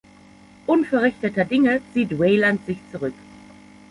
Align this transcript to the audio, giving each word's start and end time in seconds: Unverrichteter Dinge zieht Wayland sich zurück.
Unverrichteter 0.65 1.45
Dinge 1.45 1.79
zieht 1.93 2.17
Wayland 2.17 2.65
sich 2.65 2.79
zurück. 2.91 3.13